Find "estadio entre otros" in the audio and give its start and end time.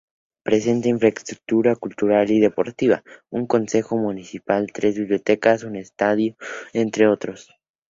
5.75-7.51